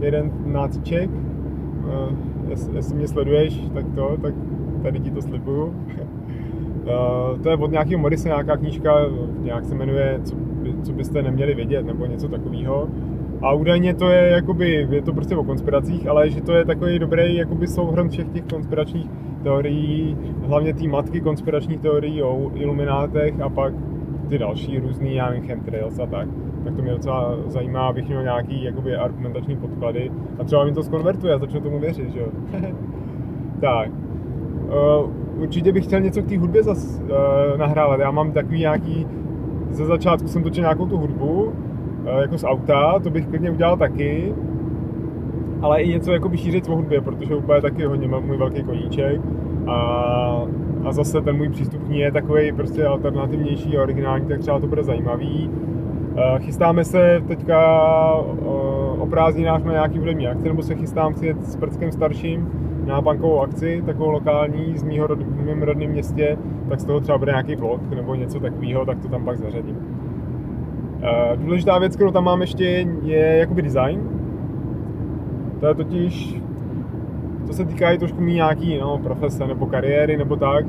Jeden 0.00 0.32
náciček. 0.46 1.10
Uh, 1.10 2.35
jestli, 2.74 2.96
mě 2.96 3.08
sleduješ, 3.08 3.60
tak 3.74 3.84
to, 3.94 4.16
tak 4.22 4.34
tady 4.82 5.00
ti 5.00 5.10
to 5.10 5.22
slibuju. 5.22 5.64
uh, 5.64 5.74
to 7.42 7.50
je 7.50 7.56
od 7.56 7.70
nějakého 7.70 8.00
Morise 8.00 8.28
nějaká 8.28 8.56
knížka, 8.56 8.94
nějak 9.42 9.64
se 9.64 9.74
jmenuje, 9.74 10.20
co 10.24 10.36
co 10.82 10.92
byste 10.92 11.22
neměli 11.22 11.54
vědět, 11.54 11.86
nebo 11.86 12.06
něco 12.06 12.28
takového. 12.28 12.88
A 13.42 13.52
údajně 13.52 13.94
to 13.94 14.08
je 14.08 14.28
jakoby, 14.28 14.88
je 14.90 15.02
to 15.02 15.12
prostě 15.12 15.36
o 15.36 15.44
konspiracích, 15.44 16.08
ale 16.08 16.30
že 16.30 16.42
to 16.42 16.52
je 16.52 16.64
takový 16.64 16.98
dobrý 16.98 17.36
jakoby 17.36 17.66
souhrn 17.66 18.08
všech 18.08 18.28
těch 18.28 18.44
konspiračních 18.44 19.10
teorií, 19.42 20.16
hlavně 20.42 20.74
té 20.74 20.88
matky 20.88 21.20
konspiračních 21.20 21.80
teorií 21.80 22.22
o 22.22 22.50
iluminátech 22.54 23.40
a 23.40 23.48
pak 23.48 23.74
ty 24.28 24.38
další 24.38 24.78
různý, 24.78 25.14
já 25.14 25.30
nevím, 25.30 25.46
chemtrails 25.46 25.98
a 25.98 26.06
tak. 26.06 26.28
Tak 26.66 26.76
to 26.76 26.82
mě 26.82 26.90
docela 26.90 27.36
zajímá, 27.46 27.86
abych 27.86 28.08
měl 28.08 28.22
nějaký 28.22 28.64
jakoby 28.64 28.96
argumentační 28.96 29.56
podklady 29.56 30.10
a 30.38 30.44
třeba 30.44 30.64
mi 30.64 30.72
to 30.72 30.82
skonvertuje 30.82 31.34
a 31.34 31.38
začnu 31.38 31.60
tomu 31.60 31.78
věřit, 31.78 32.12
že 32.12 32.20
jo. 32.20 32.28
tak. 33.60 33.90
Uh, 34.66 35.10
určitě 35.42 35.72
bych 35.72 35.84
chtěl 35.84 36.00
něco 36.00 36.22
k 36.22 36.26
té 36.26 36.38
hudbě 36.38 36.62
zas 36.62 37.00
uh, 37.02 37.58
nahrávat. 37.58 38.00
Já 38.00 38.10
mám 38.10 38.32
takový 38.32 38.58
nějaký 38.58 39.06
ze 39.70 39.86
začátku 39.86 40.28
jsem 40.28 40.42
točil 40.42 40.62
nějakou 40.62 40.86
tu 40.86 40.98
hudbu, 40.98 41.52
eh, 42.06 42.20
jako 42.20 42.38
z 42.38 42.44
auta, 42.44 42.98
to 42.98 43.10
bych 43.10 43.26
klidně 43.26 43.50
udělal 43.50 43.76
taky, 43.76 44.34
ale 45.60 45.82
i 45.82 45.88
něco 45.88 46.12
jako 46.12 46.36
šířit 46.36 46.68
o 46.68 46.76
hudbě, 46.76 47.00
protože 47.00 47.34
hudba 47.34 47.54
je 47.54 47.62
taky 47.62 47.84
hodně 47.84 48.08
můj 48.08 48.36
velký 48.36 48.62
koníček 48.62 49.20
a, 49.66 49.76
a 50.84 50.92
zase 50.92 51.20
ten 51.20 51.36
můj 51.36 51.48
přístup 51.48 51.84
k 51.84 51.88
ní 51.88 51.98
je 51.98 52.12
takový 52.12 52.52
prostě 52.52 52.84
alternativnější 52.84 53.76
a 53.76 53.82
originální, 53.82 54.26
tak 54.26 54.40
třeba 54.40 54.60
to 54.60 54.66
bude 54.66 54.84
zajímavý. 54.84 55.50
Eh, 56.18 56.38
chystáme 56.38 56.84
se 56.84 57.22
teďka 57.28 57.58
eh, 57.58 59.00
o 59.00 59.06
prázdninách 59.10 59.64
na 59.64 59.72
nějaký 59.72 59.98
hudební 59.98 60.28
akci, 60.28 60.48
nebo 60.48 60.62
se 60.62 60.74
chystám 60.74 61.14
si 61.14 61.36
s 61.42 61.56
Prckem 61.56 61.92
starším 61.92 62.48
na 62.86 63.00
bankovou 63.00 63.40
akci, 63.40 63.82
takovou 63.86 64.10
lokální 64.10 64.78
z 64.78 64.82
mýho 64.82 65.06
rod, 65.06 65.22
v 65.22 65.44
mém 65.44 65.62
rodném 65.62 65.90
městě, 65.90 66.38
tak 66.68 66.80
z 66.80 66.84
toho 66.84 67.00
třeba 67.00 67.18
bude 67.18 67.32
nějaký 67.32 67.56
vlog 67.56 67.80
nebo 67.90 68.14
něco 68.14 68.40
takového, 68.40 68.86
tak 68.86 68.98
to 68.98 69.08
tam 69.08 69.24
pak 69.24 69.38
zařadím. 69.38 69.76
Uh, 69.76 71.36
důležitá 71.36 71.78
věc, 71.78 71.96
kterou 71.96 72.10
tam 72.10 72.24
mám 72.24 72.40
ještě, 72.40 72.64
je 73.02 73.36
jakoby 73.36 73.62
design. 73.62 74.00
To 75.60 75.66
je 75.66 75.74
totiž, 75.74 76.40
to 77.46 77.52
se 77.52 77.64
týká 77.64 77.90
i 77.90 77.98
trošku 77.98 78.20
mý 78.20 78.34
nějaký 78.34 78.78
no, 78.78 78.98
profese 78.98 79.46
nebo 79.46 79.66
kariéry 79.66 80.16
nebo 80.16 80.36
tak. 80.36 80.66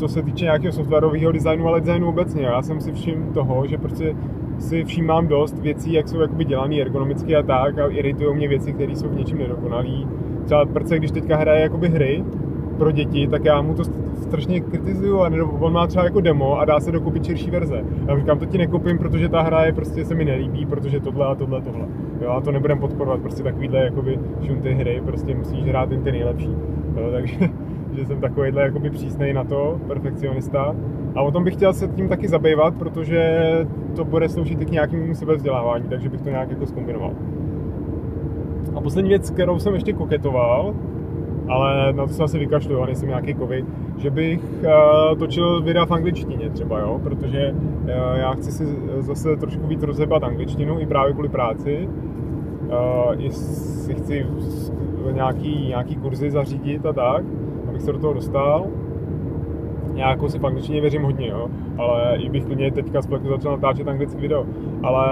Co 0.00 0.08
se 0.08 0.22
týče 0.22 0.44
nějakého 0.44 0.72
softwarového 0.72 1.32
designu, 1.32 1.68
ale 1.68 1.80
designu 1.80 2.08
obecně. 2.08 2.42
Já 2.42 2.62
jsem 2.62 2.80
si 2.80 2.92
všiml 2.92 3.32
toho, 3.32 3.66
že 3.66 3.78
prostě 3.78 4.16
si 4.58 4.84
všímám 4.84 5.28
dost 5.28 5.58
věcí, 5.58 5.92
jak 5.92 6.08
jsou 6.08 6.20
jakoby 6.20 6.44
dělané 6.44 6.80
ergonomicky 6.80 7.36
a 7.36 7.42
tak 7.42 7.78
a 7.78 7.86
iritují 7.86 8.36
mě 8.36 8.48
věci, 8.48 8.72
které 8.72 8.96
jsou 8.96 9.08
v 9.08 9.16
něčem 9.16 9.38
nedokonalé. 9.38 10.06
Třeba 10.44 10.66
prce, 10.66 10.98
když 10.98 11.10
teďka 11.10 11.36
hraje 11.36 11.62
jakoby 11.62 11.88
hry 11.88 12.24
pro 12.78 12.90
děti, 12.90 13.28
tak 13.28 13.44
já 13.44 13.62
mu 13.62 13.74
to 13.74 13.84
strašně 14.14 14.60
kritizuju 14.60 15.20
a 15.20 15.30
on 15.60 15.72
má 15.72 15.86
třeba 15.86 16.04
jako 16.04 16.20
demo 16.20 16.58
a 16.58 16.64
dá 16.64 16.80
se 16.80 16.92
dokupit 16.92 17.24
širší 17.24 17.50
verze. 17.50 17.84
Já 18.08 18.18
říkám, 18.18 18.38
to 18.38 18.46
ti 18.46 18.58
nekupím, 18.58 18.98
protože 18.98 19.28
ta 19.28 19.42
hra 19.42 19.64
je 19.64 19.72
prostě 19.72 20.04
se 20.04 20.14
mi 20.14 20.24
nelíbí, 20.24 20.66
protože 20.66 21.00
tohle 21.00 21.26
a 21.26 21.34
tohle 21.34 21.60
tohle. 21.60 21.86
Jo, 22.22 22.30
a 22.30 22.40
to 22.40 22.52
nebudem 22.52 22.78
podporovat, 22.78 23.20
prostě 23.20 23.42
takovýhle 23.42 23.84
jakoby 23.84 24.18
šunty 24.46 24.74
hry, 24.74 25.02
prostě 25.04 25.34
musíš 25.34 25.64
hrát 25.64 25.90
jen 25.90 26.02
ty 26.02 26.12
nejlepší. 26.12 26.56
Jo, 26.96 27.10
takže 27.12 27.50
že 27.92 28.06
jsem 28.06 28.20
takovýhle 28.20 28.62
jakoby 28.62 28.90
přísnej 28.90 29.32
na 29.32 29.44
to, 29.44 29.80
perfekcionista. 29.86 30.74
A 31.14 31.22
o 31.22 31.30
tom 31.30 31.44
bych 31.44 31.54
chtěl 31.54 31.72
se 31.72 31.88
tím 31.88 32.08
taky 32.08 32.28
zabývat, 32.28 32.74
protože 32.74 33.42
to 33.96 34.04
bude 34.04 34.28
sloužit 34.28 34.60
i 34.60 34.64
k 34.64 34.70
nějakému 34.70 35.14
sebevzdělávání, 35.14 35.84
takže 35.88 36.08
bych 36.08 36.20
to 36.20 36.30
nějak 36.30 36.50
jako 36.50 36.66
zkombinoval. 36.66 37.12
A 38.74 38.80
poslední 38.80 39.08
věc, 39.08 39.30
kterou 39.30 39.58
jsem 39.58 39.74
ještě 39.74 39.92
koketoval, 39.92 40.74
ale 41.48 41.92
na 41.92 42.06
to 42.06 42.12
se 42.12 42.22
asi 42.22 42.38
vykašlu, 42.38 42.82
a 42.82 42.86
nejsem 42.86 43.08
nějaký 43.08 43.34
kovy, 43.34 43.64
že 43.98 44.10
bych 44.10 44.40
uh, 44.40 45.18
točil 45.18 45.62
videa 45.62 45.86
v 45.86 45.90
angličtině 45.90 46.50
třeba, 46.50 46.78
jo, 46.78 47.00
protože 47.02 47.54
uh, 47.54 47.90
já 48.14 48.32
chci 48.32 48.52
si 48.52 48.64
zase 48.98 49.36
trošku 49.36 49.66
víc 49.66 49.82
rozhebat 49.82 50.24
angličtinu 50.24 50.80
i 50.80 50.86
právě 50.86 51.12
kvůli 51.12 51.28
práci. 51.28 51.88
Uh, 53.18 53.28
si 53.30 53.94
chci 53.94 54.26
nějaký, 55.12 55.66
nějaký 55.68 55.96
kurzy 55.96 56.30
zařídit 56.30 56.86
a 56.86 56.92
tak, 56.92 57.24
abych 57.80 57.86
se 57.86 57.92
do 57.92 57.98
toho 57.98 58.14
dostal 58.14 58.66
já 59.94 60.10
jako 60.10 60.28
si 60.28 60.38
v 60.38 60.46
angličtině 60.46 60.80
věřím 60.80 61.02
hodně, 61.02 61.28
jo, 61.28 61.48
ale 61.78 62.16
i 62.16 62.28
bych 62.28 62.44
klidně 62.44 62.72
teďka 62.72 63.02
z 63.02 63.08
začal 63.28 63.52
natáčet 63.52 63.88
anglický 63.88 64.20
video, 64.20 64.46
ale 64.82 65.08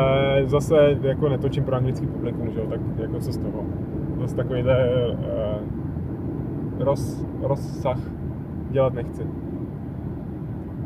zase 0.46 0.98
jako 1.02 1.28
netočím 1.28 1.64
pro 1.64 1.76
anglický 1.76 2.06
publikum, 2.06 2.50
že 2.50 2.60
jo, 2.60 2.66
tak 2.70 2.80
jako 2.98 3.20
co 3.20 3.32
z 3.32 3.38
toho. 3.38 3.64
Zase 4.20 4.36
takovýhle 4.36 4.76
uh, 5.10 6.84
roz, 6.84 7.26
rozsah 7.42 7.98
dělat 8.70 8.94
nechci. 8.94 9.22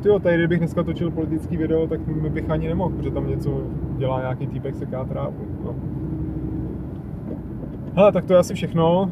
Jo, 0.04 0.18
tady 0.18 0.36
kdybych 0.36 0.58
dneska 0.58 0.82
točil 0.82 1.10
politický 1.10 1.56
video, 1.56 1.86
tak 1.86 2.06
mi 2.06 2.30
bych 2.30 2.50
ani 2.50 2.68
nemohl, 2.68 2.96
protože 2.96 3.10
tam 3.10 3.28
něco 3.28 3.60
dělá 3.98 4.20
nějaký 4.20 4.46
týpek 4.46 4.74
seká 4.74 5.04
trávu. 5.04 5.36
No. 5.64 5.74
Hele, 7.94 8.12
tak 8.12 8.24
to 8.24 8.32
je 8.32 8.38
asi 8.38 8.54
všechno. 8.54 9.10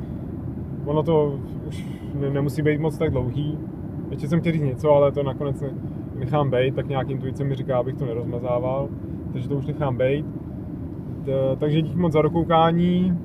Ono 0.84 1.02
to 1.02 1.38
už 1.70 1.84
nemusí 2.32 2.62
být 2.62 2.80
moc 2.80 2.98
tak 2.98 3.10
dlouhý. 3.10 3.58
Ještě 4.10 4.28
jsem 4.28 4.40
chtěl 4.40 4.52
říct 4.52 4.62
něco, 4.62 4.90
ale 4.90 5.12
to 5.12 5.22
nakonec 5.22 5.64
nechám 6.18 6.50
být, 6.50 6.74
tak 6.74 6.88
nějak 6.88 7.10
intuice 7.10 7.44
mi 7.44 7.54
říká, 7.54 7.78
abych 7.78 7.96
to 7.96 8.06
nerozmazával, 8.06 8.88
takže 9.32 9.48
to 9.48 9.56
už 9.56 9.66
nechám 9.66 9.96
být. 9.96 10.26
Takže 11.58 11.82
díky 11.82 11.98
moc 11.98 12.12
za 12.12 12.22
dokoukání, 12.22 13.18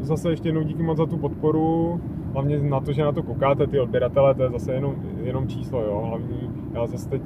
zase 0.00 0.30
ještě 0.30 0.48
jednou 0.48 0.62
díky 0.62 0.82
moc 0.82 0.98
za 0.98 1.06
tu 1.06 1.16
podporu, 1.16 2.00
hlavně 2.32 2.58
na 2.58 2.80
to, 2.80 2.92
že 2.92 3.04
na 3.04 3.12
to 3.12 3.22
koukáte, 3.22 3.66
ty 3.66 3.80
odběratele, 3.80 4.34
to 4.34 4.42
je 4.42 4.50
zase 4.50 4.72
jenom, 4.72 4.94
jenom 5.22 5.48
číslo, 5.48 5.82
jo, 5.82 6.02
hlavní, 6.08 6.50
já 6.74 6.86
zase 6.86 7.08
teď 7.08 7.22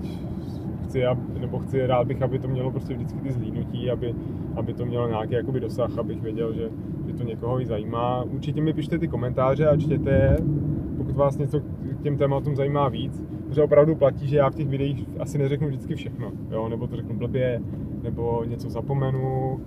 chci, 0.84 1.02
nebo 1.40 1.58
chci, 1.58 1.86
rád 1.86 2.06
bych, 2.06 2.22
aby 2.22 2.38
to 2.38 2.48
mělo 2.48 2.70
prostě 2.70 2.94
vždycky 2.94 3.18
ty 3.18 3.32
zhlídnutí, 3.32 3.90
aby, 3.90 4.14
aby 4.56 4.74
to 4.74 4.86
mělo 4.86 5.08
nějaký 5.08 5.34
jakoby 5.34 5.60
dosah, 5.60 5.98
abych 5.98 6.22
věděl, 6.22 6.52
že, 6.52 6.68
že 7.10 7.16
to 7.16 7.22
někoho 7.24 7.60
i 7.60 7.66
zajímá. 7.66 8.22
Určitě 8.22 8.60
mi 8.60 8.72
pište 8.72 8.98
ty 8.98 9.08
komentáře 9.08 9.66
a 9.66 9.76
čtěte 9.76 10.10
je, 10.10 10.36
pokud 10.96 11.16
vás 11.16 11.38
něco 11.38 11.60
k 11.60 12.02
těm 12.02 12.16
tématům 12.16 12.56
zajímá 12.56 12.88
víc, 12.88 13.24
protože 13.48 13.62
opravdu 13.62 13.94
platí, 13.96 14.28
že 14.28 14.36
já 14.36 14.50
v 14.50 14.54
těch 14.54 14.68
videích 14.68 15.06
asi 15.18 15.38
neřeknu 15.38 15.68
vždycky 15.68 15.94
všechno, 15.94 16.32
jo, 16.50 16.68
nebo 16.68 16.86
to 16.86 16.96
řeknu 16.96 17.16
blbě, 17.16 17.60
nebo 18.02 18.44
něco 18.44 18.70
zapomenu, 18.70 19.60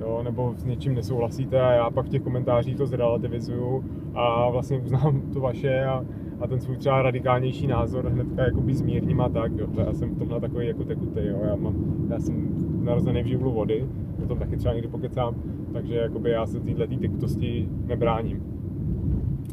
jo, 0.00 0.20
nebo 0.24 0.54
s 0.56 0.64
něčím 0.64 0.94
nesouhlasíte 0.94 1.60
a 1.60 1.72
já 1.72 1.90
pak 1.90 2.06
v 2.06 2.08
těch 2.08 2.22
komentářích 2.22 2.76
to 2.76 2.86
zrelativizuju 2.86 3.84
a 4.14 4.50
vlastně 4.50 4.78
uznám 4.78 5.20
to 5.32 5.40
vaše 5.40 5.84
a, 5.84 6.04
a 6.40 6.46
ten 6.46 6.60
svůj 6.60 6.76
třeba 6.76 7.02
radikálnější 7.02 7.66
názor 7.66 8.08
hnedka 8.08 8.42
jakoby 8.42 8.74
zmírním 8.74 9.20
a 9.20 9.28
tak, 9.28 9.52
jo. 9.56 9.66
Já 9.86 9.92
jsem 9.92 10.10
v 10.10 10.18
tomhle 10.18 10.40
takový 10.40 10.66
jako 10.66 10.84
tekutý, 10.84 11.20
jo. 11.22 11.38
Já, 11.44 11.56
mám, 11.56 11.74
já 12.10 12.20
jsem 12.20 12.48
narozený 12.84 13.22
v 13.22 13.26
živlu 13.26 13.52
vody, 13.52 13.86
o 14.24 14.26
tom 14.26 14.38
taky 14.38 14.56
třeba 14.56 14.74
někdy 14.74 14.88
pokecám, 14.88 15.34
takže 15.72 15.94
jakoby 15.94 16.30
já 16.30 16.46
se 16.46 16.60
této 16.60 16.86
tekutosti 16.86 17.68
nebráním. 17.86 18.42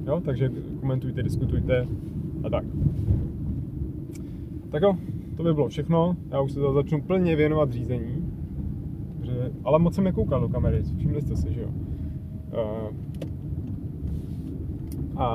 Jo, 0.05 0.21
takže 0.25 0.51
komentujte, 0.79 1.23
diskutujte 1.23 1.87
a 2.43 2.49
tak. 2.49 2.65
Tak 4.69 4.81
jo, 4.81 4.97
to 5.37 5.43
by 5.43 5.53
bylo 5.53 5.67
všechno. 5.67 6.15
Já 6.31 6.41
už 6.41 6.51
se 6.51 6.59
začnu 6.73 7.01
plně 7.01 7.35
věnovat 7.35 7.71
řízení. 7.71 8.33
Že, 9.23 9.51
ale 9.63 9.79
moc 9.79 9.95
jsem 9.95 10.03
nekoukal 10.03 10.41
do 10.41 10.49
kamery, 10.49 10.83
všimli 10.97 11.21
jste 11.21 11.35
si, 11.35 11.53
že 11.53 11.61
jo. 11.61 11.69
Uh, 12.53 12.89
a, 15.15 15.25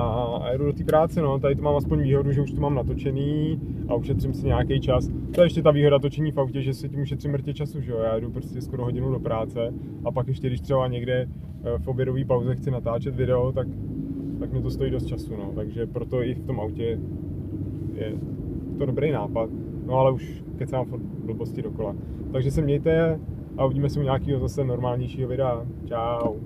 a 0.42 0.52
jedu 0.52 0.64
do 0.64 0.72
té 0.72 0.84
práce, 0.84 1.22
no, 1.22 1.38
tady 1.38 1.54
to 1.54 1.62
mám 1.62 1.76
aspoň 1.76 2.02
výhodu, 2.02 2.32
že 2.32 2.40
už 2.40 2.52
to 2.52 2.60
mám 2.60 2.74
natočený 2.74 3.60
a 3.90 3.94
ušetřím 3.94 4.34
si 4.34 4.46
nějaký 4.46 4.80
čas. 4.80 5.08
To 5.34 5.40
je 5.40 5.46
ještě 5.46 5.62
ta 5.62 5.70
výhoda 5.70 5.98
točení 5.98 6.32
v 6.32 6.38
autě, 6.38 6.62
že 6.62 6.74
si 6.74 6.88
tím 6.88 7.00
ušetřím 7.00 7.32
mrtě 7.32 7.54
času, 7.54 7.80
že 7.80 7.92
jo, 7.92 7.98
já 7.98 8.18
jdu 8.18 8.30
prostě 8.30 8.60
skoro 8.60 8.84
hodinu 8.84 9.10
do 9.12 9.20
práce 9.20 9.74
a 10.04 10.12
pak 10.12 10.28
ještě, 10.28 10.46
když 10.46 10.60
třeba 10.60 10.88
někde 10.88 11.28
eh, 11.64 11.78
v 11.78 11.88
obědové 11.88 12.24
pauze 12.24 12.54
chci 12.54 12.70
natáčet 12.70 13.16
video, 13.16 13.52
tak, 13.52 13.68
tak 14.38 14.52
mi 14.52 14.62
to 14.62 14.70
stojí 14.70 14.90
dost 14.90 15.06
času, 15.06 15.36
no, 15.36 15.52
takže 15.54 15.86
proto 15.86 16.22
i 16.22 16.34
v 16.34 16.44
tom 16.44 16.60
autě 16.60 16.98
je 17.94 18.14
to 18.78 18.86
dobrý 18.86 19.10
nápad, 19.10 19.50
no 19.86 19.94
ale 19.94 20.12
už 20.12 20.44
kecám 20.56 20.86
furt 20.86 21.02
blbosti 21.02 21.62
dokola. 21.62 21.94
Takže 22.32 22.50
se 22.50 22.62
mějte 22.62 23.20
a 23.56 23.64
uvidíme 23.64 23.90
se 23.90 24.00
u 24.00 24.02
nějakého 24.02 24.40
zase 24.40 24.64
normálnějšího 24.64 25.28
videa. 25.28 25.66
Ciao. 25.88 26.36